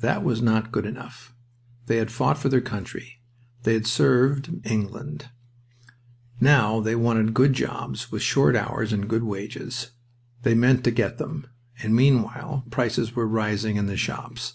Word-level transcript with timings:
That 0.00 0.24
was 0.24 0.40
not 0.40 0.72
good 0.72 0.86
enough. 0.86 1.34
They 1.88 1.98
had 1.98 2.10
fought 2.10 2.38
for 2.38 2.48
their 2.48 2.62
country. 2.62 3.20
They 3.64 3.74
had 3.74 3.86
served 3.86 4.50
England. 4.64 5.28
Now 6.40 6.80
they 6.80 6.96
wanted 6.96 7.34
good 7.34 7.52
jobs 7.52 8.10
with 8.10 8.22
short 8.22 8.56
hours 8.56 8.94
and 8.94 9.06
good 9.06 9.24
wages. 9.24 9.90
They 10.40 10.54
meant 10.54 10.84
to 10.84 10.90
get 10.90 11.18
them. 11.18 11.48
And 11.82 11.94
meanwhile 11.94 12.64
prices 12.70 13.14
were 13.14 13.28
rising 13.28 13.76
in 13.76 13.84
the 13.84 13.98
shops. 13.98 14.54